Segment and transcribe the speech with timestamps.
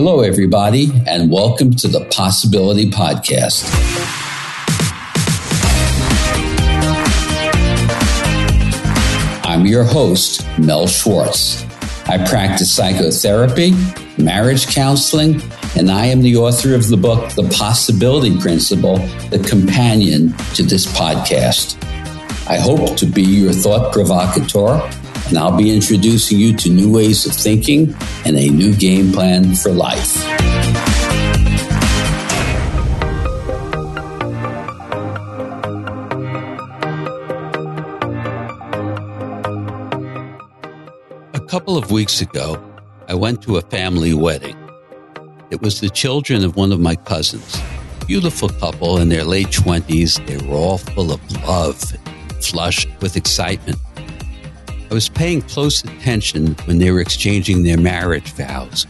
[0.00, 3.68] Hello, everybody, and welcome to the Possibility Podcast.
[9.44, 11.64] I'm your host, Mel Schwartz.
[12.08, 13.72] I practice psychotherapy,
[14.16, 15.42] marriage counseling,
[15.76, 18.98] and I am the author of the book, The Possibility Principle,
[19.30, 21.76] the companion to this podcast.
[22.48, 24.78] I hope to be your thought provocateur,
[25.28, 27.94] and I'll be introducing you to new ways of thinking
[28.24, 30.16] and a new game plan for life.
[41.34, 42.62] A couple of weeks ago,
[43.08, 44.56] I went to a family wedding.
[45.50, 47.60] It was the children of one of my cousins.
[48.06, 50.24] Beautiful couple in their late 20s.
[50.26, 51.80] They were all full of love
[52.40, 53.78] flushed with excitement.
[54.90, 58.86] I was paying close attention when they were exchanging their marriage vows.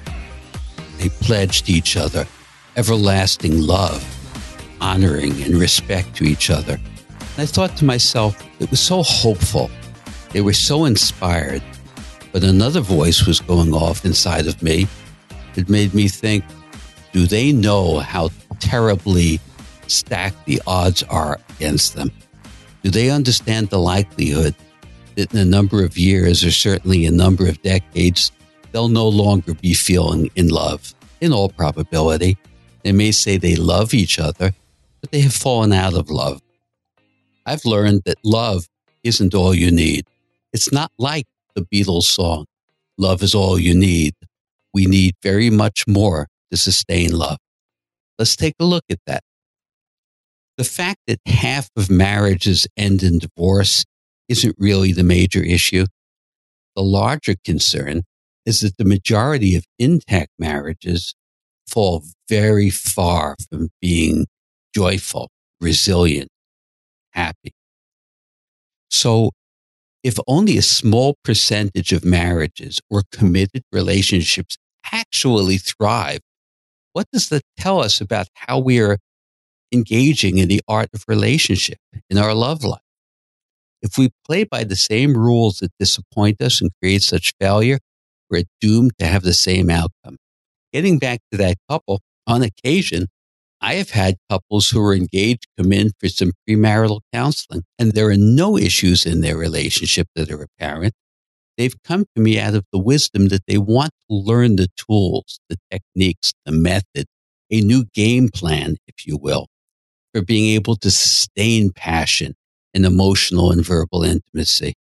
[0.99, 2.27] They pledged each other
[2.77, 4.05] everlasting love,
[4.81, 6.75] honoring and respect to each other.
[6.75, 9.69] And I thought to myself, it was so hopeful.
[10.31, 11.63] They were so inspired.
[12.31, 14.87] But another voice was going off inside of me.
[15.57, 16.45] It made me think,
[17.13, 18.29] do they know how
[18.61, 19.41] terribly
[19.89, 22.13] stacked the odds are against them?
[22.85, 24.55] Do they understand the likelihood
[25.19, 28.33] in a number of years, or certainly a number of decades,
[28.73, 30.95] they'll no longer be feeling in love?
[31.21, 32.39] In all probability,
[32.85, 34.53] they may say they love each other,
[35.01, 36.41] but they have fallen out of love.
[37.45, 38.69] I've learned that love
[39.03, 40.07] isn't all you need.
[40.53, 42.47] It's not like the Beatles song,
[42.99, 44.15] Love is all you need.
[44.75, 47.39] We need very much more to sustain love.
[48.19, 49.23] Let's take a look at that.
[50.57, 53.85] The fact that half of marriages end in divorce
[54.29, 55.87] isn't really the major issue.
[56.77, 58.03] The larger concern
[58.47, 61.15] is that the majority of intact marriages
[61.67, 64.27] fall very far from being
[64.75, 65.31] joyful,
[65.61, 66.29] resilient,
[67.11, 67.53] happy.
[68.91, 69.33] So,
[70.03, 74.57] if only a small percentage of marriages or committed relationships
[74.93, 76.21] actually thrive,
[76.93, 78.99] what does that tell us about how we are
[79.73, 82.81] engaging in the art of relationship in our love life.
[83.83, 87.79] If we play by the same rules that disappoint us and create such failure,
[88.31, 90.17] we're doomed to have the same outcome.
[90.73, 93.07] Getting back to that couple, on occasion,
[93.61, 98.09] I have had couples who are engaged come in for some premarital counseling, and there
[98.09, 100.95] are no issues in their relationship that are apparent.
[101.57, 105.41] They've come to me out of the wisdom that they want to learn the tools,
[105.49, 107.07] the techniques, the method,
[107.51, 109.49] a new game plan, if you will,
[110.15, 112.35] for being able to sustain passion
[112.75, 114.75] and emotional and verbal intimacy.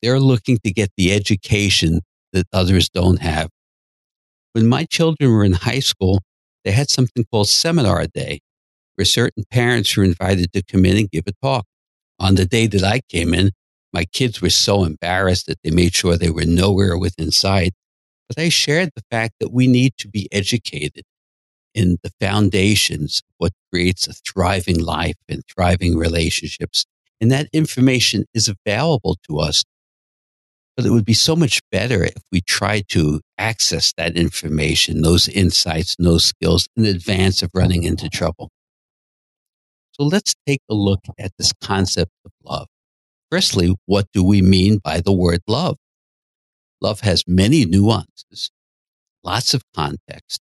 [0.00, 2.00] They're looking to get the education
[2.32, 3.48] that others don't have.
[4.52, 6.20] When my children were in high school,
[6.64, 8.40] they had something called Seminar Day,
[8.96, 11.64] where certain parents were invited to come in and give a talk.
[12.18, 13.52] On the day that I came in,
[13.92, 17.72] my kids were so embarrassed that they made sure they were nowhere within sight.
[18.28, 21.04] But I shared the fact that we need to be educated
[21.74, 26.84] in the foundations of what creates a thriving life and thriving relationships.
[27.20, 29.64] And that information is available to us.
[30.76, 35.28] But it would be so much better if we tried to access that information, those
[35.28, 38.50] insights, and those skills in advance of running into trouble.
[39.92, 42.66] So let's take a look at this concept of love.
[43.30, 45.76] Firstly, what do we mean by the word love?
[46.82, 48.50] Love has many nuances,
[49.22, 50.41] lots of context,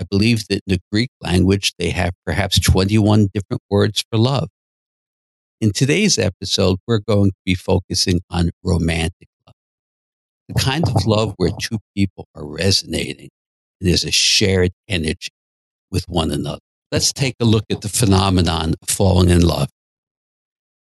[0.00, 4.48] I believe that in the Greek language, they have perhaps 21 different words for love.
[5.60, 9.54] In today's episode, we're going to be focusing on romantic love,
[10.48, 13.30] the oh, kind of love where two people are resonating
[13.80, 15.30] and there's a shared energy
[15.90, 16.60] with one another.
[16.92, 19.68] Let's take a look at the phenomenon of falling in love.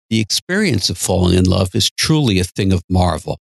[0.10, 3.40] The experience of falling in love is truly a thing of marvel.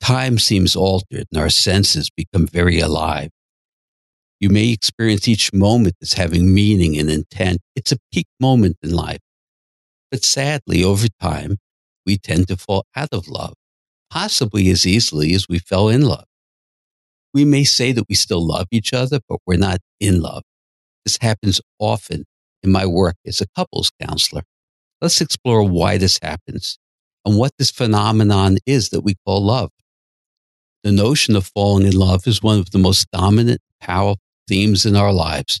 [0.00, 3.30] Time seems altered and our senses become very alive.
[4.42, 7.60] You may experience each moment as having meaning and intent.
[7.76, 9.20] It's a peak moment in life.
[10.10, 11.58] But sadly, over time,
[12.04, 13.54] we tend to fall out of love,
[14.10, 16.24] possibly as easily as we fell in love.
[17.32, 20.42] We may say that we still love each other, but we're not in love.
[21.04, 22.24] This happens often
[22.64, 24.42] in my work as a couples counselor.
[25.00, 26.80] Let's explore why this happens
[27.24, 29.70] and what this phenomenon is that we call love.
[30.82, 34.18] The notion of falling in love is one of the most dominant, powerful
[34.48, 35.60] themes in our lives.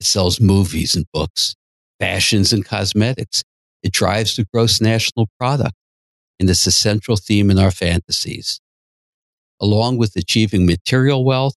[0.00, 1.54] It sells movies and books,
[1.98, 3.42] fashions and cosmetics.
[3.82, 5.74] It drives the gross national product,
[6.38, 8.60] and it's a central theme in our fantasies.
[9.60, 11.54] Along with achieving material wealth,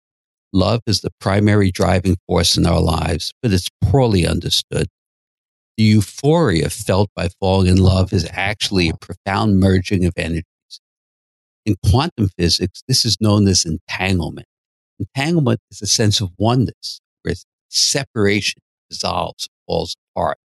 [0.53, 4.87] Love is the primary driving force in our lives, but it's poorly understood.
[5.77, 10.43] The euphoria felt by falling in love is actually a profound merging of energies.
[11.65, 14.47] In quantum physics, this is known as entanglement.
[15.01, 17.33] Entanglement is a sense of oneness, where
[17.69, 20.37] separation dissolves, falls apart.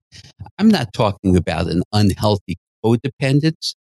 [0.58, 3.74] I'm not talking about an unhealthy codependence,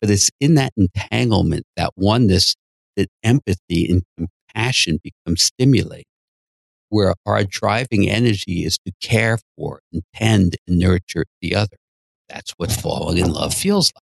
[0.00, 2.54] but it's in that entanglement, that oneness,
[2.96, 6.04] that empathy and compassion become stimulated,
[6.88, 11.76] where our driving energy is to care for, and tend, and nurture the other.
[12.28, 14.02] That's what falling in love feels like.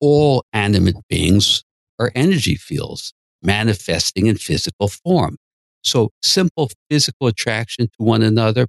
[0.00, 1.62] All animate beings
[2.00, 3.12] are energy fields
[3.42, 5.36] manifesting in physical form.
[5.82, 8.66] So simple physical attraction to one another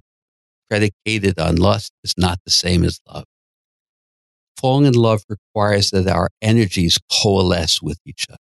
[0.68, 3.24] predicated on lust is not the same as love.
[4.60, 8.38] Falling in love requires that our energies coalesce with each other.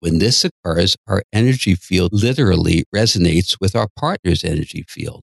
[0.00, 5.20] When this occurs, our energy field literally resonates with our partner's energy field.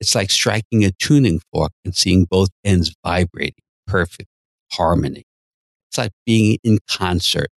[0.00, 4.28] It's like striking a tuning fork and seeing both ends vibrating, perfect
[4.72, 5.24] harmony.
[5.90, 7.48] It's like being in concert.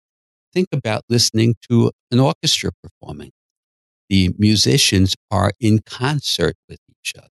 [0.53, 3.31] Think about listening to an orchestra performing.
[4.09, 7.29] The musicians are in concert with each other.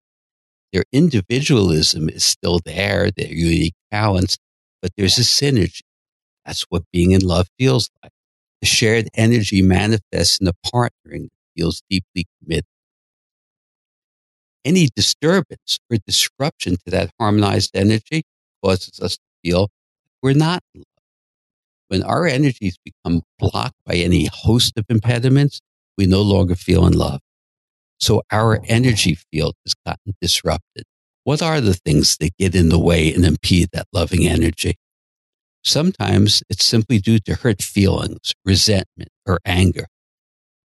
[0.74, 4.38] Their individualism is still there, their unique talents,
[4.82, 5.82] but there's a synergy.
[6.46, 8.12] That's what being in love feels like.
[8.62, 12.66] The shared energy manifests in the partnering that feels deeply committed.
[14.66, 18.24] Any disturbance or disruption to that harmonized energy
[18.64, 19.70] causes us to feel
[20.22, 20.93] we're not in love.
[21.88, 25.62] When our energies become blocked by any host of impediments,
[25.98, 27.20] we no longer feel in love.
[28.00, 30.84] So our energy field has gotten disrupted.
[31.24, 34.76] What are the things that get in the way and impede that loving energy?
[35.64, 39.88] Sometimes it's simply due to hurt feelings, resentment, or anger.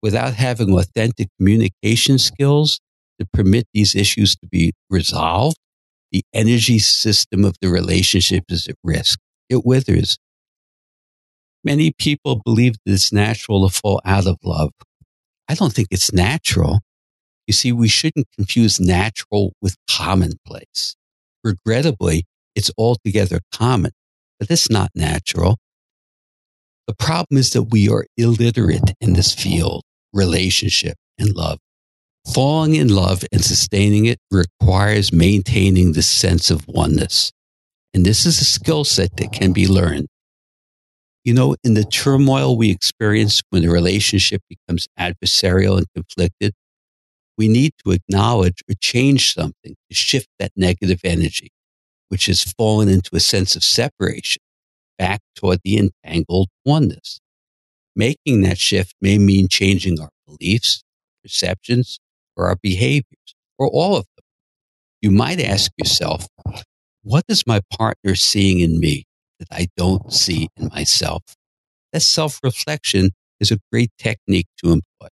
[0.02, 2.80] Without having authentic communication skills
[3.20, 5.56] to permit these issues to be resolved,
[6.10, 9.18] the energy system of the relationship is at risk.
[9.48, 10.18] It withers.
[11.64, 14.70] Many people believe that it's natural to fall out of love.
[15.48, 16.80] I don't think it's natural.
[17.46, 20.94] You see, we shouldn't confuse natural with commonplace.
[21.42, 22.24] Regrettably,
[22.54, 23.92] it's altogether common,
[24.38, 25.56] but it's not natural.
[26.86, 29.82] The problem is that we are illiterate in this field,
[30.12, 31.58] relationship and love.
[32.32, 37.32] Falling in love and sustaining it requires maintaining the sense of oneness.
[37.94, 40.08] And this is a skill set that can be learned.
[41.24, 46.54] You know, in the turmoil we experience when a relationship becomes adversarial and conflicted,
[47.36, 51.50] we need to acknowledge or change something to shift that negative energy,
[52.08, 54.42] which has fallen into a sense of separation
[54.98, 57.20] back toward the entangled oneness.
[57.94, 60.82] Making that shift may mean changing our beliefs,
[61.22, 61.98] perceptions,
[62.36, 64.24] or our behaviors, or all of them.
[65.02, 66.26] You might ask yourself,
[67.02, 69.04] what is my partner seeing in me
[69.38, 71.22] that I don't see in myself?
[71.92, 75.08] That self reflection is a great technique to employ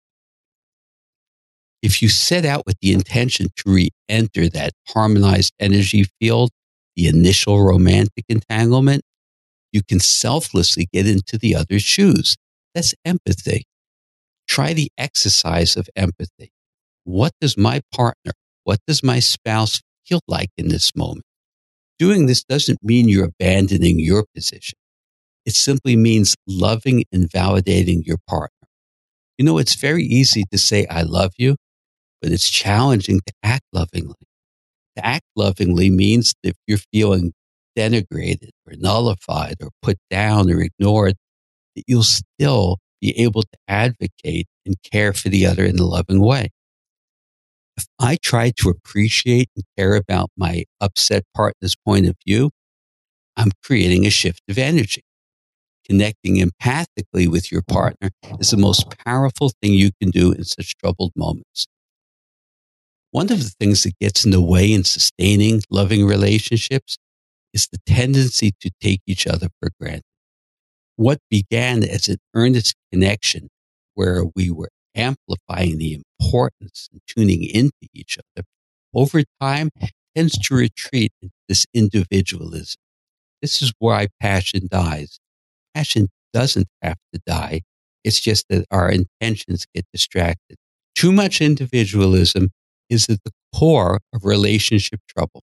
[1.84, 6.50] if you set out with the intention to re enter that harmonized energy field,
[6.96, 9.02] the initial romantic entanglement,
[9.70, 12.36] you can selflessly get into the other's shoes.
[12.74, 13.64] That's empathy.
[14.48, 16.52] Try the exercise of empathy.
[17.04, 18.32] What does my partner,
[18.62, 21.26] what does my spouse feel like in this moment?
[21.98, 24.78] Doing this doesn't mean you're abandoning your position.
[25.46, 28.68] It simply means loving and validating your partner.
[29.38, 31.56] You know, it's very easy to say, I love you,
[32.22, 34.14] but it's challenging to act lovingly.
[34.96, 37.32] To act lovingly means that if you're feeling
[37.76, 41.16] denigrated or nullified or put down or ignored,
[41.76, 46.20] that you'll still be able to advocate and care for the other in a loving
[46.20, 46.50] way.
[47.76, 52.50] If I try to appreciate and care about my upset partner's point of view,
[53.36, 55.02] I'm creating a shift of energy.
[55.86, 60.76] Connecting empathically with your partner is the most powerful thing you can do in such
[60.76, 61.66] troubled moments.
[63.10, 66.96] One of the things that gets in the way in sustaining loving relationships
[67.52, 70.02] is the tendency to take each other for granted.
[70.96, 73.48] What began as an earnest connection
[73.94, 78.44] where we were amplifying the importance and tuning into each other
[78.94, 79.70] over time
[80.16, 82.76] tends to retreat into this individualism.
[83.42, 85.18] This is why passion dies.
[85.74, 87.62] Passion doesn't have to die.
[88.04, 90.56] It's just that our intentions get distracted.
[90.94, 92.50] Too much individualism
[92.88, 95.42] is at the core of relationship trouble.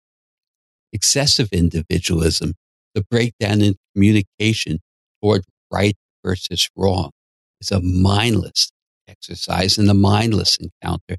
[0.93, 2.53] Excessive individualism,
[2.95, 4.79] the breakdown in communication
[5.21, 7.11] toward right versus wrong,
[7.59, 8.71] is a mindless,
[9.07, 11.17] exercise and a mindless encounter.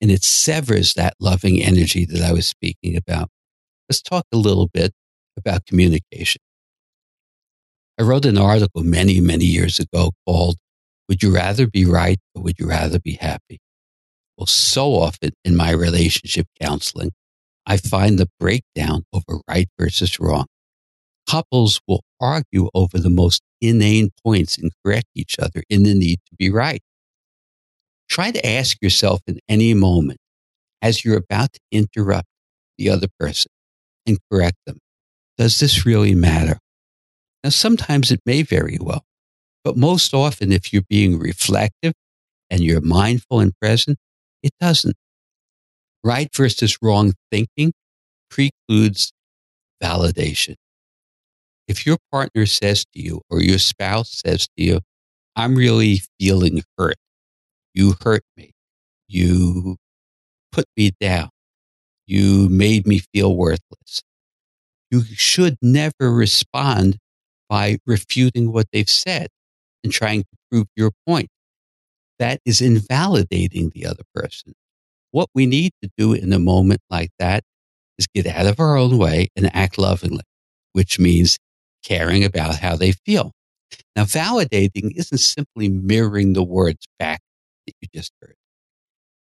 [0.00, 3.28] And it severs that loving energy that I was speaking about.
[3.88, 4.92] Let's talk a little bit
[5.36, 6.40] about communication.
[7.98, 10.56] I wrote an article many, many years ago called
[11.08, 13.58] Would You Rather Be Right or Would You Rather Be Happy?
[14.36, 17.12] Well, so often in my relationship counseling,
[17.66, 20.46] I find the breakdown over right versus wrong.
[21.28, 26.18] Couples will argue over the most inane points and correct each other in the need
[26.28, 26.80] to be right.
[28.08, 30.18] Try to ask yourself in any moment
[30.82, 32.28] as you're about to interrupt
[32.78, 33.50] the other person
[34.06, 34.78] and correct them,
[35.36, 36.58] does this really matter?
[37.42, 39.04] Now, sometimes it may very well,
[39.64, 41.92] but most often, if you're being reflective
[42.50, 43.98] and you're mindful and present,
[44.42, 44.96] it doesn't.
[46.04, 47.72] Right versus wrong thinking
[48.30, 49.12] precludes
[49.82, 50.54] validation.
[51.66, 54.80] If your partner says to you or your spouse says to you,
[55.34, 56.96] I'm really feeling hurt.
[57.76, 58.52] You hurt me.
[59.06, 59.76] You
[60.50, 61.28] put me down.
[62.06, 64.02] You made me feel worthless.
[64.90, 66.96] You should never respond
[67.50, 69.28] by refuting what they've said
[69.84, 71.28] and trying to prove your point.
[72.18, 74.54] That is invalidating the other person.
[75.10, 77.44] What we need to do in a moment like that
[77.98, 80.24] is get out of our own way and act lovingly,
[80.72, 81.36] which means
[81.84, 83.32] caring about how they feel.
[83.94, 87.20] Now, validating isn't simply mirroring the words back
[87.66, 88.36] that you just heard.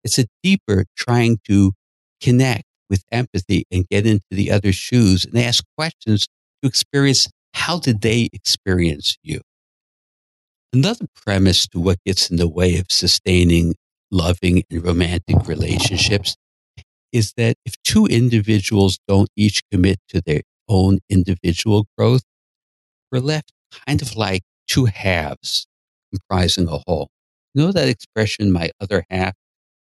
[0.02, 1.72] It's a deeper trying to
[2.20, 6.26] connect with empathy and get into the other's shoes and ask questions
[6.62, 9.40] to experience how did they experience you?
[10.72, 13.74] Another premise to what gets in the way of sustaining
[14.10, 16.36] loving and romantic relationships
[17.12, 22.24] is that if two individuals don't each commit to their own individual growth,
[23.12, 23.52] we're left
[23.86, 25.66] kind of like two halves
[26.12, 27.08] comprising a whole.
[27.54, 29.34] You know that expression, my other half?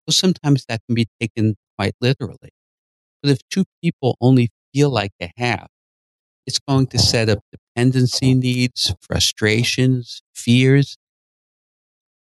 [0.07, 2.49] Well, sometimes that can be taken quite literally.
[3.21, 5.67] But if two people only feel like a half,
[6.47, 10.97] it's going to set up dependency needs, frustrations, fears.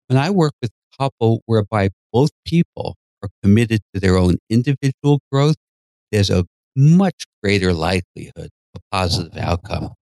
[0.07, 5.19] When I work with a couple whereby both people are committed to their own individual
[5.31, 5.57] growth,
[6.11, 9.93] there's a much greater likelihood of positive outcome.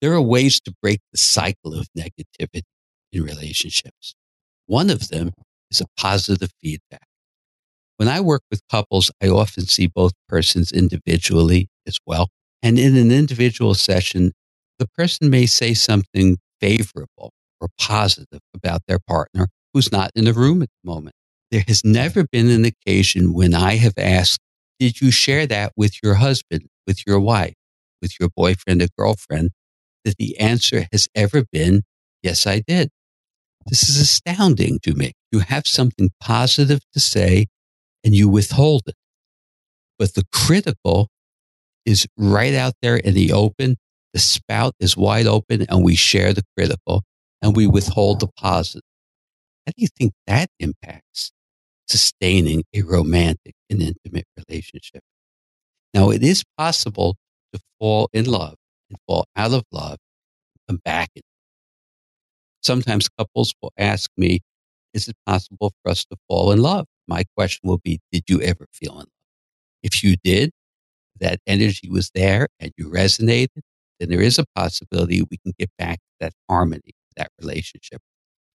[0.00, 2.62] There are ways to break the cycle of negativity
[3.12, 4.14] in relationships.
[4.66, 5.32] One of them
[5.70, 7.06] is a positive feedback.
[7.96, 12.28] When I work with couples, I often see both persons individually as well.
[12.62, 14.32] And in an individual session,
[14.78, 20.32] the person may say something favorable or positive about their partner who's not in the
[20.32, 21.14] room at the moment.
[21.50, 24.40] There has never been an occasion when I have asked,
[24.80, 27.54] Did you share that with your husband, with your wife,
[28.00, 29.50] with your boyfriend or girlfriend?
[30.04, 31.82] That the answer has ever been,
[32.22, 32.90] Yes, I did.
[33.66, 35.12] This is astounding to me.
[35.30, 37.46] You have something positive to say
[38.04, 38.94] and you withhold it.
[39.98, 41.08] But the critical
[41.86, 43.76] is right out there in the open.
[44.12, 47.02] The spout is wide open and we share the critical
[47.40, 48.82] and we withhold the positive.
[49.66, 51.32] How do you think that impacts
[51.88, 55.02] sustaining a romantic and intimate relationship?
[55.94, 57.16] Now, it is possible
[57.52, 58.56] to fall in love
[58.90, 61.10] and fall out of love and come back.
[61.14, 61.22] In.
[62.62, 64.40] Sometimes couples will ask me,
[64.94, 66.86] is it possible for us to fall in love?
[67.08, 69.08] My question will be, did you ever feel in love?
[69.82, 70.52] If you did,
[71.20, 73.62] that energy was there and you resonated,
[73.98, 78.00] then there is a possibility we can get back to that harmony, that relationship.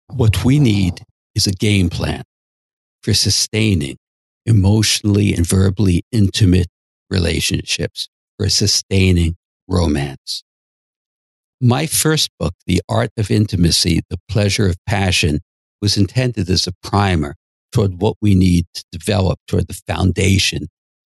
[0.07, 1.03] What we need
[1.35, 2.23] is a game plan
[3.01, 3.97] for sustaining
[4.45, 6.67] emotionally and verbally intimate
[7.09, 9.35] relationships, for sustaining
[9.67, 10.43] romance.
[11.65, 15.39] My first book, The Art of Intimacy, The Pleasure of Passion,
[15.81, 17.35] was intended as a primer
[17.71, 20.67] toward what we need to develop toward the foundation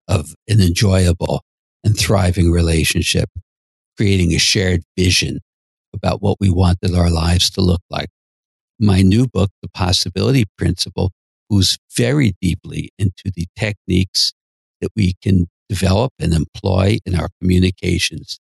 [0.08, 1.42] of an enjoyable
[1.84, 3.28] and thriving relationship,
[3.98, 5.40] creating a shared vision
[5.92, 8.08] about what we wanted our lives to look like.
[8.80, 11.10] My new book, The Possibility Principle,
[11.50, 14.32] goes very deeply into the techniques
[14.80, 18.38] that we can develop and employ in our communications.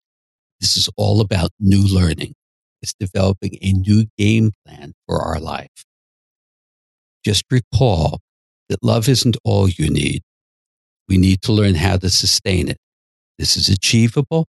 [0.61, 2.35] This is all about new learning.
[2.81, 5.85] It's developing a new game plan for our life.
[7.25, 8.19] Just recall
[8.69, 10.21] that love isn't all you need.
[11.09, 12.77] We need to learn how to sustain it.
[13.37, 14.45] This is achievable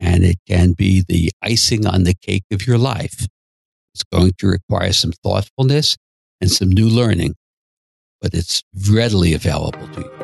[0.00, 3.26] and it can be the icing on the cake of your life.
[3.94, 5.96] It's going to require some thoughtfulness
[6.40, 7.34] and some new learning,
[8.20, 10.23] but it's readily available to you.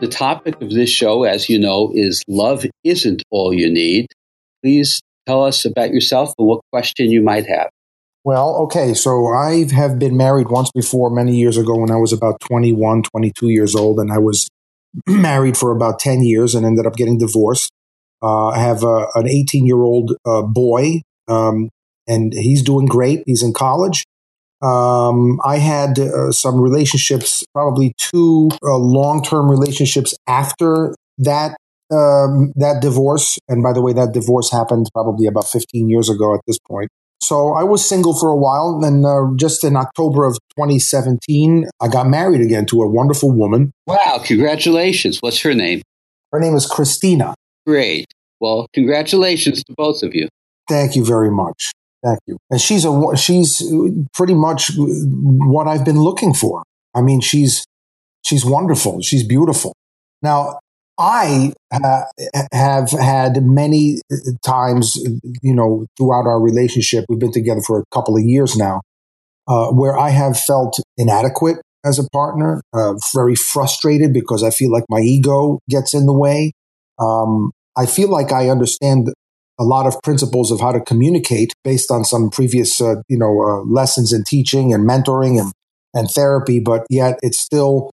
[0.00, 4.06] The topic of this show, as you know, is Love Isn't All You Need.
[4.62, 7.68] Please tell us about yourself and what question you might have.
[8.24, 8.94] Well, okay.
[8.94, 13.02] So I have been married once before many years ago when I was about 21,
[13.02, 14.48] 22 years old, and I was
[15.06, 17.70] married for about 10 years and ended up getting divorced.
[18.22, 21.68] Uh, I have a, an 18 year old uh, boy, um,
[22.06, 23.22] and he's doing great.
[23.26, 24.04] He's in college.
[24.62, 31.56] Um, I had uh, some relationships, probably two uh, long term relationships after that
[31.90, 33.38] um, that divorce.
[33.48, 36.90] And by the way, that divorce happened probably about 15 years ago at this point.
[37.22, 38.80] So I was single for a while.
[38.82, 43.72] And uh, just in October of 2017, I got married again to a wonderful woman.
[43.86, 45.18] Wow, congratulations.
[45.20, 45.82] What's her name?
[46.32, 47.34] Her name is Christina.
[47.66, 48.06] Great.
[48.40, 50.28] Well, congratulations to both of you.
[50.68, 51.72] Thank you very much.
[52.04, 52.38] Thank you.
[52.50, 53.62] And she's a she's
[54.14, 56.62] pretty much what I've been looking for.
[56.94, 57.64] I mean, she's
[58.22, 59.02] she's wonderful.
[59.02, 59.74] She's beautiful.
[60.22, 60.58] Now,
[60.98, 62.06] I ha-
[62.52, 64.00] have had many
[64.44, 64.96] times,
[65.42, 68.80] you know, throughout our relationship, we've been together for a couple of years now,
[69.48, 74.70] uh, where I have felt inadequate as a partner, uh, very frustrated because I feel
[74.70, 76.52] like my ego gets in the way.
[76.98, 79.12] Um, I feel like I understand
[79.60, 83.42] a lot of principles of how to communicate based on some previous, uh, you know,
[83.42, 85.52] uh, lessons in teaching and mentoring and,
[85.94, 87.90] and therapy, but yet it's still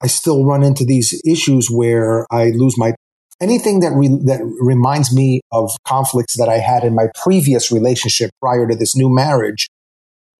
[0.00, 2.94] I still run into these issues where I lose my
[3.40, 8.30] anything that re, that reminds me of conflicts that I had in my previous relationship
[8.40, 9.68] prior to this new marriage.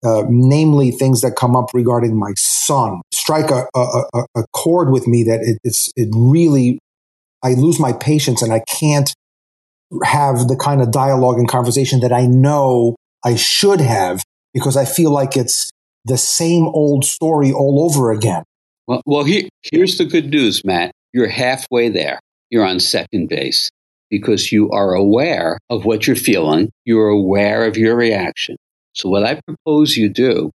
[0.04, 4.90] Uh, namely, things that come up regarding my son strike a, a, a, a chord
[4.90, 6.78] with me that it, it's it really
[7.42, 9.12] I lose my patience and I can't
[10.04, 14.23] have the kind of dialogue and conversation that I know I should have
[14.54, 15.71] because I feel like it's
[16.04, 18.45] the same old story all over again.
[18.87, 20.92] Well, well he, here's the good news, Matt.
[21.12, 22.21] You're halfway there.
[22.50, 23.71] You're on second base
[24.11, 26.70] because you are aware of what you're feeling.
[26.85, 28.57] You're aware of your reaction.
[28.94, 30.51] So, what I propose you do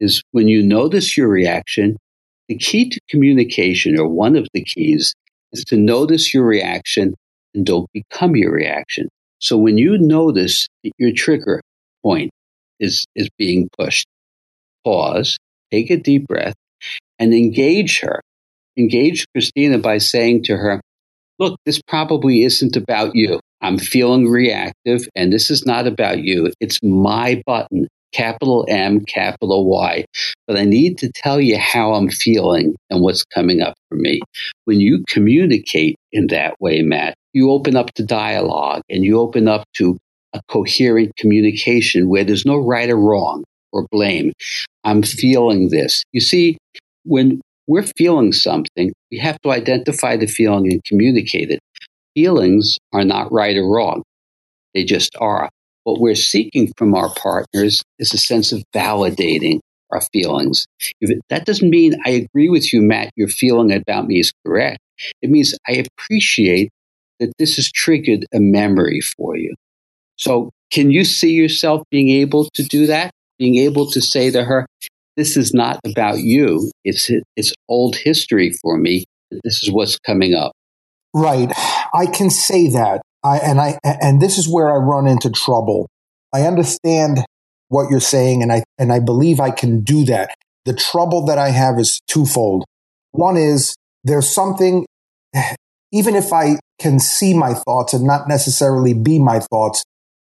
[0.00, 1.96] is when you notice your reaction,
[2.48, 5.14] the key to communication, or one of the keys,
[5.52, 7.14] is to notice your reaction
[7.54, 9.08] and don't become your reaction.
[9.40, 11.60] So, when you notice that your trigger
[12.02, 12.30] point
[12.80, 14.06] is, is being pushed,
[14.84, 15.36] pause,
[15.70, 16.54] take a deep breath,
[17.18, 18.20] and engage her.
[18.76, 20.80] Engage Christina by saying to her,
[21.38, 23.40] Look, this probably isn't about you.
[23.60, 26.52] I'm feeling reactive, and this is not about you.
[26.60, 30.04] It's my button, capital M, capital Y.
[30.46, 34.20] But I need to tell you how I'm feeling and what's coming up for me.
[34.66, 39.48] When you communicate in that way, Matt, you open up to dialogue and you open
[39.48, 39.98] up to
[40.32, 44.32] a coherent communication where there's no right or wrong or blame.
[44.84, 46.02] I'm feeling this.
[46.12, 46.56] You see,
[47.04, 51.60] when we're feeling something, we have to identify the feeling and communicate it.
[52.14, 54.02] Feelings are not right or wrong,
[54.74, 55.48] they just are.
[55.84, 60.66] What we're seeking from our partners is a sense of validating our feelings.
[61.00, 64.78] If that doesn't mean I agree with you, Matt, your feeling about me is correct.
[65.22, 66.70] It means I appreciate
[67.24, 69.54] that this has triggered a memory for you.
[70.16, 73.10] So, can you see yourself being able to do that?
[73.38, 74.66] Being able to say to her,
[75.16, 76.70] this is not about you.
[76.84, 79.04] It's it's old history for me.
[79.42, 80.52] This is what's coming up.
[81.14, 81.52] Right.
[81.94, 83.02] I can say that.
[83.22, 85.88] I and I and this is where I run into trouble.
[86.32, 87.24] I understand
[87.68, 90.34] what you're saying and I and I believe I can do that.
[90.64, 92.64] The trouble that I have is twofold.
[93.12, 94.84] One is there's something
[95.94, 99.82] even if I can see my thoughts and not necessarily be my thoughts,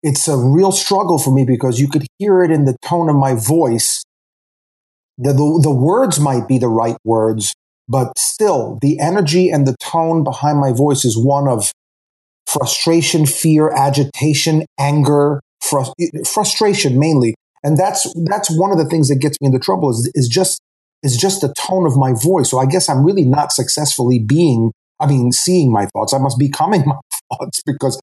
[0.03, 3.15] it's a real struggle for me because you could hear it in the tone of
[3.15, 4.03] my voice
[5.17, 7.53] the, the, the words might be the right words,
[7.87, 11.71] but still the energy and the tone behind my voice is one of
[12.47, 15.41] frustration, fear, agitation, anger,
[16.25, 17.35] frustration mainly.
[17.63, 20.59] And that's, that's one of the things that gets me into trouble is, is just,
[21.03, 22.49] is just the tone of my voice.
[22.49, 24.71] So I guess I'm really not successfully being,
[25.03, 26.13] I mean, seeing my thoughts.
[26.13, 26.95] I must be becoming my
[27.29, 27.99] thoughts because.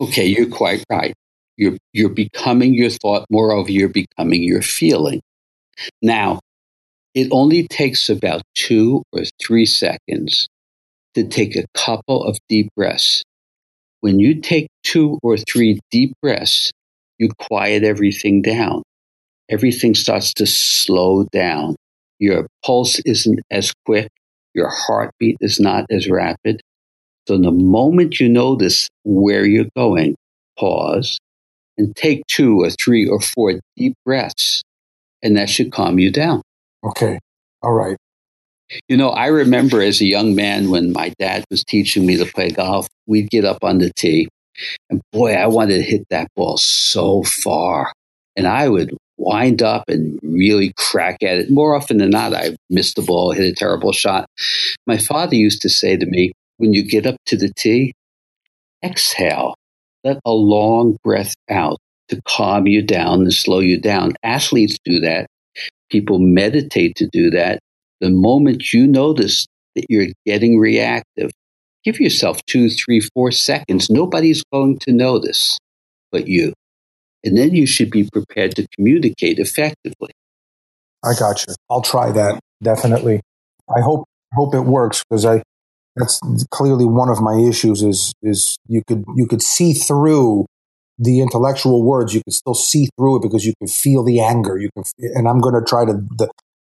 [0.00, 1.14] Okay, you're quite right.
[1.56, 3.24] You're, you're becoming your thought.
[3.30, 5.20] Moreover, you're becoming your feeling.
[6.02, 6.40] Now,
[7.14, 10.48] it only takes about two or three seconds
[11.14, 13.22] to take a couple of deep breaths.
[14.00, 16.72] When you take two or three deep breaths,
[17.18, 18.82] you quiet everything down.
[19.48, 21.76] Everything starts to slow down.
[22.18, 24.08] Your pulse isn't as quick.
[24.54, 26.60] Your heartbeat is not as rapid.
[27.26, 30.16] So the moment you notice where you're going,
[30.58, 31.18] pause
[31.78, 34.62] and take two or three or four deep breaths,
[35.22, 36.42] and that should calm you down.
[36.84, 37.18] Okay.
[37.62, 37.96] All right.
[38.88, 42.24] You know, I remember as a young man when my dad was teaching me to
[42.24, 44.28] play golf, we'd get up on the tee,
[44.90, 47.92] and boy, I wanted to hit that ball so far.
[48.36, 51.50] And I would wind up and really crack at it.
[51.50, 54.26] More often than not, I missed the ball, hit a terrible shot.
[54.86, 57.94] My father used to say to me, when you get up to the tee,
[58.84, 59.54] exhale,
[60.04, 64.14] let a long breath out to calm you down and slow you down.
[64.22, 65.26] Athletes do that.
[65.90, 67.60] People meditate to do that.
[68.00, 71.30] The moment you notice that you're getting reactive,
[71.84, 73.88] give yourself two, three, four seconds.
[73.88, 75.58] Nobody's going to notice
[76.10, 76.52] but you.
[77.24, 80.10] And then you should be prepared to communicate effectively.
[81.04, 81.54] I got you.
[81.70, 82.40] I'll try that.
[82.62, 83.20] Definitely.
[83.68, 85.42] I hope hope it works because I
[85.96, 90.46] that's clearly one of my issues is is you could you could see through
[90.98, 94.58] the intellectual words you could still see through it because you can feel the anger
[94.58, 95.94] you can and i'm going to try to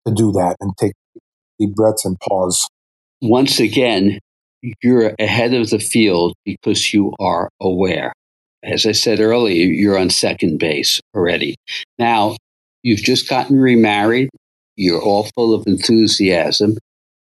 [0.06, 0.93] to do that and take
[1.60, 2.67] deep breaths and pause
[3.21, 4.19] once again
[4.82, 8.13] you're ahead of the field because you are aware
[8.63, 11.56] as i said earlier you're on second base already
[12.00, 12.36] now
[12.84, 14.30] you've just gotten remarried
[14.76, 16.78] you're all full of enthusiasm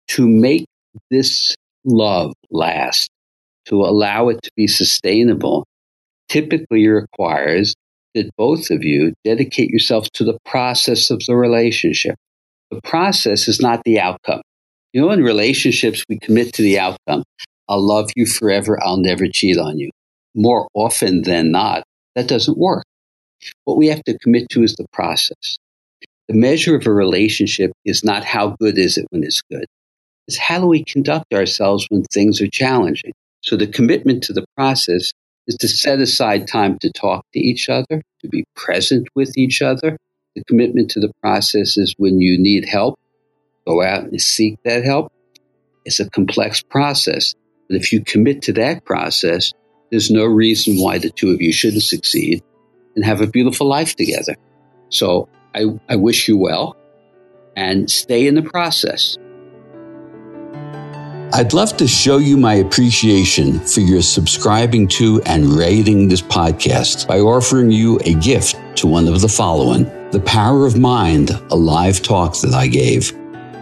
[0.09, 0.67] to make
[1.11, 3.11] this love last
[3.67, 5.65] to allow it to be sustainable
[6.29, 7.75] typically requires
[8.15, 12.17] that both of you dedicate yourself to the process of the relationship.
[12.71, 14.43] The process is not the outcome.
[14.93, 17.23] You know, in relationships, we commit to the outcome.
[17.69, 18.79] I'll love you forever.
[18.83, 19.91] I'll never cheat on you.
[20.35, 22.85] More often than not, that doesn't work.
[23.65, 25.59] What we have to commit to is the process.
[26.29, 29.67] The measure of a relationship is not how good is it when it's good.
[30.29, 33.13] It's how do we conduct ourselves when things are challenging.
[33.43, 35.13] So the commitment to the process
[35.47, 39.61] is to set aside time to talk to each other, to be present with each
[39.61, 39.97] other.
[40.37, 42.99] The commitment to the process is when you need help,
[43.67, 45.13] go out and seek that help.
[45.85, 47.35] It's a complex process.
[47.69, 49.53] But if you commit to that process,
[49.93, 52.43] there's no reason why the two of you shouldn't succeed
[52.97, 54.35] and have a beautiful life together.
[54.89, 56.77] So I, I wish you well
[57.57, 59.19] and stay in the process.
[61.35, 67.07] I'd love to show you my appreciation for your subscribing to and rating this podcast
[67.07, 71.57] by offering you a gift to one of the following The Power of Mind, a
[71.57, 73.13] live talk that I gave,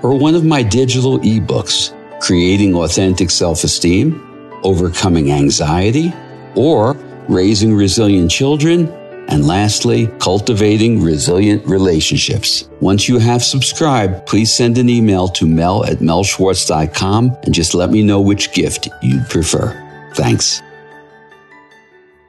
[0.05, 4.30] or one of my digital ebooks, Creating Authentic Self Esteem,
[4.63, 6.13] Overcoming Anxiety,
[6.55, 6.95] or
[7.29, 8.89] Raising Resilient Children
[9.31, 12.69] and lastly, cultivating resilient relationships.
[12.81, 17.91] Once you have subscribed, please send an email to mel at melschwartz.com and just let
[17.91, 19.71] me know which gift you'd prefer.
[20.15, 20.61] Thanks.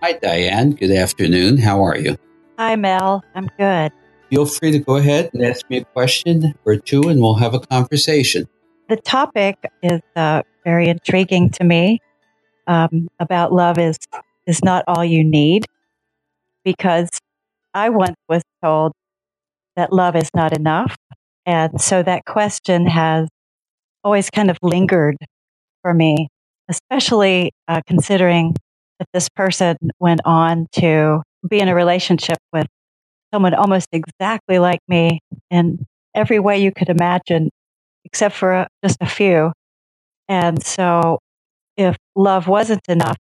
[0.04, 0.72] Hi, Diane.
[0.72, 1.58] Good afternoon.
[1.58, 2.18] How are you?
[2.60, 3.24] Hi, Mel.
[3.34, 3.92] I'm good.
[4.30, 7.54] Feel free to go ahead and ask me a question or two, and we'll have
[7.54, 8.48] a conversation.
[8.90, 12.00] The topic is uh, very intriguing to me.
[12.72, 13.98] Um, about love is
[14.48, 15.66] is not all you need
[16.64, 17.10] because
[17.74, 18.94] I once was told
[19.76, 20.96] that love is not enough.
[21.46, 23.28] And so that question has
[24.04, 25.18] always kind of lingered
[25.82, 26.30] for me,
[26.70, 28.56] especially uh, considering
[29.00, 32.68] that this person went on to be in a relationship with
[33.34, 37.50] someone almost exactly like me in every way you could imagine,
[38.06, 39.52] except for uh, just a few.
[40.30, 41.20] And so
[41.78, 43.18] if love wasn't enough,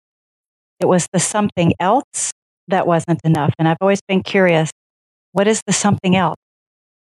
[0.80, 2.32] it was the something else
[2.68, 3.54] that wasn't enough.
[3.60, 4.72] And I've always been curious
[5.34, 6.38] what is the something else?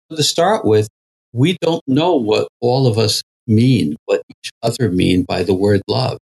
[0.09, 0.87] To start with,
[1.33, 5.81] we don't know what all of us mean, what each other mean by the word
[5.87, 6.17] love.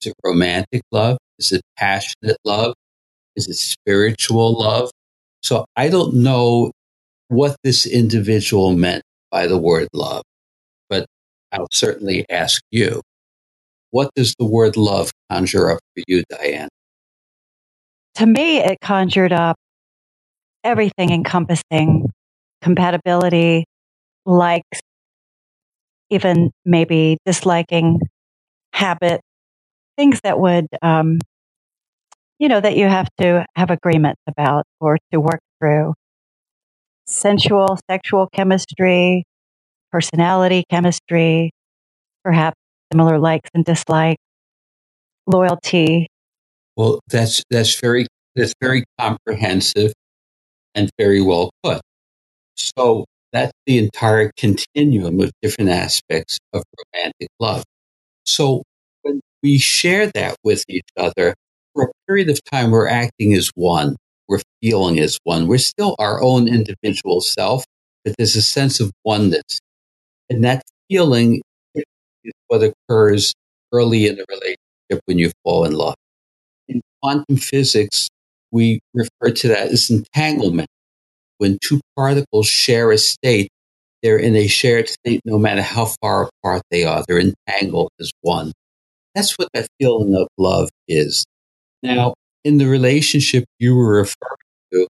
[0.00, 1.18] Is it romantic love?
[1.38, 2.74] Is it passionate love?
[3.36, 4.90] Is it spiritual love?
[5.42, 6.72] So I don't know
[7.28, 10.22] what this individual meant by the word love,
[10.88, 11.06] but
[11.50, 13.00] I'll certainly ask you.
[13.92, 16.68] What does the word love conjure up for you, Diane?
[18.16, 19.56] to me, it conjured up
[20.64, 22.10] everything encompassing
[22.60, 23.64] compatibility,
[24.26, 24.80] likes,
[26.10, 28.00] even maybe disliking
[28.72, 29.20] habit,
[29.96, 31.18] things that would, um,
[32.38, 35.94] you know, that you have to have agreements about or to work through.
[37.06, 39.24] Sensual, sexual chemistry,
[39.90, 41.50] personality chemistry,
[42.24, 42.56] perhaps
[42.92, 44.22] similar likes and dislikes,
[45.26, 46.08] loyalty,
[46.76, 49.92] well, that's that's very that's very comprehensive
[50.74, 51.80] and very well put.
[52.56, 56.62] So that's the entire continuum of different aspects of
[56.94, 57.64] romantic love.
[58.24, 58.62] So
[59.02, 61.34] when we share that with each other
[61.74, 63.96] for a period of time, we're acting as one.
[64.28, 65.46] We're feeling as one.
[65.46, 67.64] We're still our own individual self,
[68.04, 69.60] but there's a sense of oneness.
[70.30, 71.42] And that feeling
[72.24, 73.34] is what occurs
[73.72, 75.94] early in the relationship when you fall in love.
[76.68, 78.08] In quantum physics,
[78.50, 80.68] we refer to that as entanglement.
[81.38, 83.48] When two particles share a state,
[84.02, 87.04] they're in a shared state no matter how far apart they are.
[87.06, 88.52] They're entangled as one.
[89.14, 91.24] That's what that feeling of love is.
[91.82, 94.36] Now, in the relationship you were referring
[94.72, 94.86] to,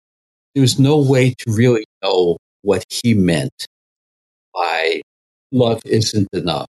[0.56, 3.66] there was no way to really know what he meant
[4.54, 5.02] by
[5.52, 6.68] love isn't enough.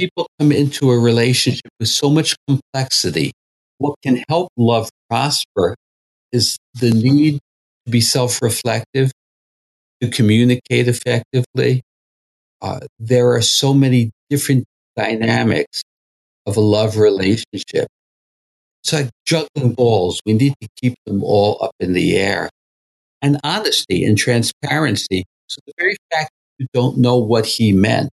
[0.00, 3.32] People come into a relationship with so much complexity.
[3.76, 5.76] What can help love prosper
[6.32, 7.34] is the need
[7.84, 9.12] to be self reflective,
[10.00, 11.82] to communicate effectively.
[12.62, 14.64] Uh, there are so many different
[14.96, 15.82] dynamics
[16.46, 17.86] of a love relationship.
[18.82, 20.18] It's like juggling balls.
[20.24, 22.48] We need to keep them all up in the air.
[23.20, 25.26] And honesty and transparency.
[25.48, 28.08] So the very fact that you don't know what he meant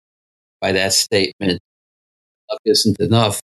[0.61, 1.59] by that statement,
[2.51, 3.39] love isn't enough,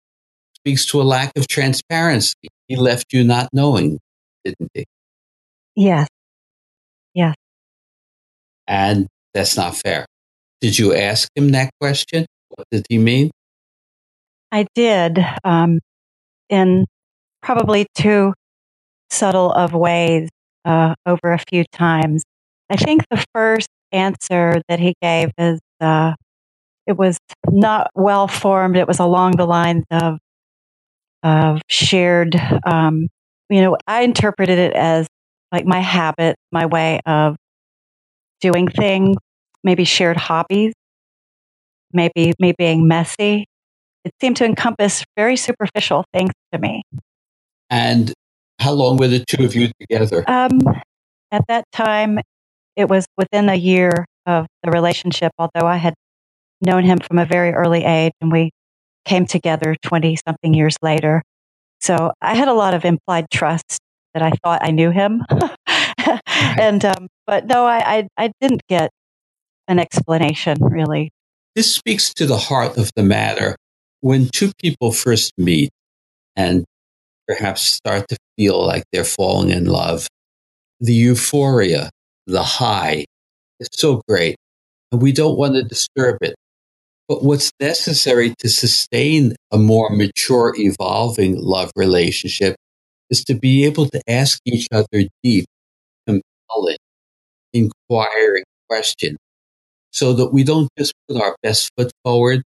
[0.56, 2.48] speaks to a lack of transparency.
[2.68, 3.98] He left you not knowing,
[4.44, 4.84] didn't he?
[5.74, 6.08] Yes.
[7.14, 7.34] Yes.
[8.66, 10.06] And that's not fair.
[10.60, 12.26] Did you ask him that question?
[12.48, 13.30] What did he mean?
[14.50, 15.80] I did um,
[16.48, 16.86] in
[17.42, 18.32] probably too
[19.10, 20.28] subtle of ways
[20.64, 22.24] uh, over a few times.
[22.70, 26.14] I think the first answer that he gave is uh,
[26.86, 27.18] it was
[27.48, 28.76] not well formed.
[28.76, 30.18] It was along the lines of
[31.22, 32.40] of shared.
[32.64, 33.08] Um,
[33.48, 35.06] you know, I interpreted it as
[35.52, 37.36] like my habit, my way of
[38.40, 39.16] doing things,
[39.64, 40.72] maybe shared hobbies,
[41.92, 43.46] maybe me being messy,
[44.06, 46.84] it seemed to encompass very superficial things to me.
[47.68, 48.12] And
[48.60, 50.22] how long were the two of you together?
[50.28, 50.60] Um,
[51.32, 52.20] at that time,
[52.76, 55.94] it was within a year of the relationship, although I had
[56.60, 58.50] known him from a very early age and we
[59.04, 61.22] came together 20 something years later.
[61.80, 63.78] So I had a lot of implied trust
[64.14, 65.22] that I thought I knew him.
[66.58, 68.90] and, um, but no, I, I, I didn't get
[69.68, 71.10] an explanation really.
[71.54, 73.56] This speaks to the heart of the matter
[74.00, 75.70] when two people first meet
[76.36, 76.64] and
[77.26, 80.06] perhaps start to feel like they're falling in love,
[80.80, 81.90] the euphoria,
[82.26, 83.04] the high
[83.58, 84.36] is so great.
[84.92, 86.34] And we don't want to disturb it.
[87.08, 92.56] But what's necessary to sustain a more mature, evolving love relationship
[93.10, 95.46] is to be able to ask each other deep,
[96.06, 96.78] compelling,
[97.52, 99.18] inquiring questions
[99.92, 102.42] so that we don't just put our best foot forward,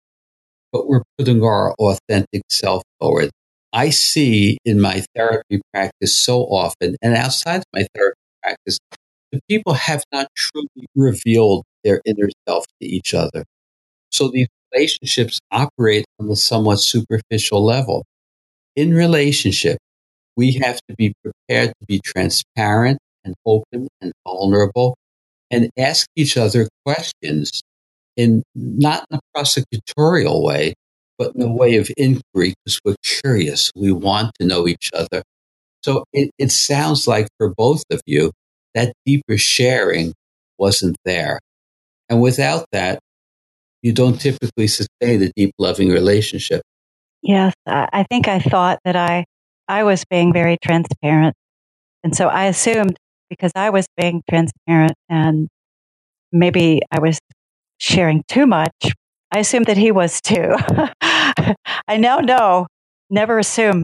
[0.72, 3.30] but we're putting our authentic self forward.
[3.74, 8.80] I see in my therapy practice so often, and outside of my therapy practice,
[9.32, 13.46] the people have not truly revealed their inner self to each other.
[14.12, 18.06] So these relationships operate on the somewhat superficial level.
[18.76, 19.78] In relationship,
[20.38, 24.96] we have to be prepared to be transparent and open and vulnerable
[25.52, 27.62] and ask each other questions
[28.18, 30.74] in not in a prosecutorial way,
[31.18, 33.72] but in a way of inquiry because we're curious.
[33.76, 35.24] We want to know each other.
[35.84, 38.32] So it, it sounds like for both of you,
[38.76, 40.14] that deeper sharing
[40.60, 41.40] wasn't there.
[42.10, 43.00] And without that,
[43.82, 46.62] you don't typically sustain a deep loving relationship.
[47.22, 49.26] Yes, I think I thought that I
[49.68, 51.36] I was being very transparent.
[52.04, 52.96] And so I assumed
[53.30, 55.50] because I was being transparent and
[56.32, 57.20] maybe I was
[57.80, 58.72] sharing too much.
[59.32, 60.56] I assumed that he was too.
[61.02, 62.68] I now know,
[63.10, 63.84] never assume.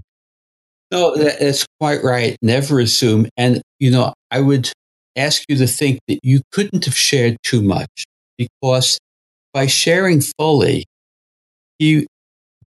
[0.92, 2.38] No, that's quite right.
[2.42, 3.28] Never assume.
[3.36, 4.72] And, you know, I would
[5.16, 8.06] ask you to think that you couldn't have shared too much
[8.38, 8.98] because
[9.54, 10.86] by sharing fully,
[11.80, 12.08] he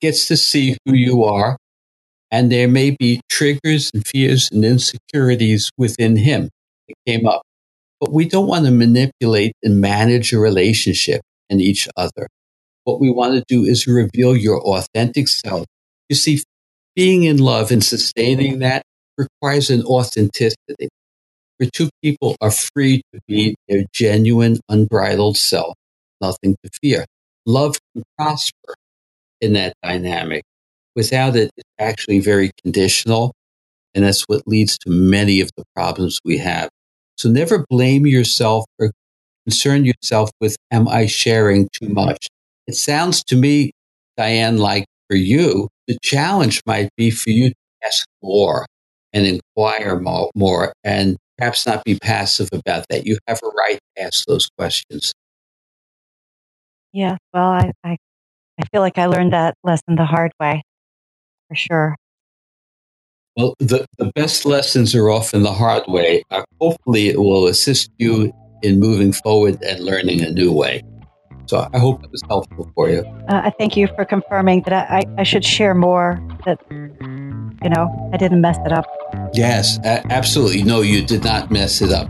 [0.01, 1.57] gets to see who you are.
[2.31, 6.49] And there may be triggers and fears and insecurities within him
[6.87, 7.41] that came up.
[7.99, 12.27] But we don't want to manipulate and manage a relationship and each other.
[12.83, 15.65] What we want to do is reveal your authentic self.
[16.09, 16.43] You see,
[16.95, 18.83] being in love and sustaining that
[19.17, 20.89] requires an authenticity
[21.57, 25.75] where two people are free to be their genuine, unbridled self,
[26.27, 27.05] nothing to fear.
[27.45, 28.75] Love can prosper
[29.41, 30.43] in that dynamic.
[30.95, 33.33] Without it, it's actually very conditional.
[33.93, 36.69] And that's what leads to many of the problems we have.
[37.17, 38.91] So never blame yourself or
[39.45, 42.27] concern yourself with, am I sharing too much?
[42.67, 43.71] It sounds to me,
[44.17, 48.65] Diane, like for you, the challenge might be for you to ask more
[49.13, 53.05] and inquire more, more and perhaps not be passive about that.
[53.05, 55.13] You have a right to ask those questions.
[56.95, 57.97] Yeah, well, I, I
[58.58, 60.63] I feel like I learned that lesson the hard way,
[61.49, 61.95] for sure.
[63.36, 66.23] Well, the, the best lessons are often the hard way.
[66.31, 68.31] Uh, hopefully, it will assist you
[68.63, 70.84] in moving forward and learning a new way.
[71.47, 73.01] So I hope it was helpful for you.
[73.27, 77.69] Uh, I thank you for confirming that I, I, I, should share more, that, you
[77.69, 78.86] know, I didn't mess it up.
[79.34, 80.63] Yes, a- absolutely.
[80.63, 82.10] No, you did not mess it up.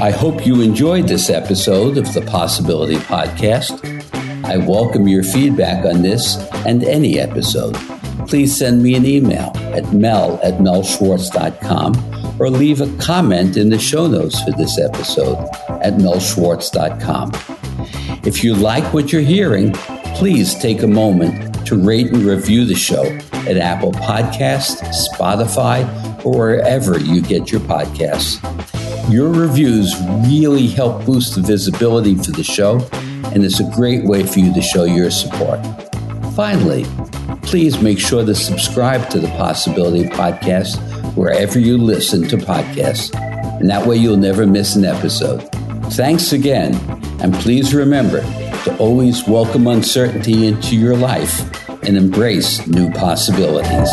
[0.00, 3.82] I hope you enjoyed this episode of the Possibility Podcast.
[4.44, 7.74] I welcome your feedback on this and any episode.
[8.28, 13.78] Please send me an email at mel at melschwartz.com or leave a comment in the
[13.78, 15.38] show notes for this episode
[15.80, 17.32] at melschwartz.com.
[18.26, 22.74] If you like what you're hearing, please take a moment to rate and review the
[22.74, 24.80] show at Apple Podcasts,
[25.12, 25.84] Spotify,
[26.24, 28.40] or wherever you get your podcasts.
[29.12, 29.94] Your reviews
[30.26, 32.80] really help boost the visibility for the show,
[33.34, 35.60] and it's a great way for you to show your support.
[36.34, 36.86] Finally,
[37.42, 40.78] please make sure to subscribe to the Possibility Podcast
[41.16, 43.14] wherever you listen to podcasts,
[43.60, 45.42] and that way you'll never miss an episode.
[45.92, 46.74] Thanks again,
[47.20, 48.22] and please remember
[48.64, 53.90] to always welcome uncertainty into your life and embrace new possibilities.